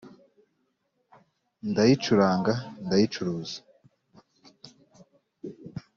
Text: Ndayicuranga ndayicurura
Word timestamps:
Ndayicuranga 1.69 2.53
ndayicurura 2.85 3.53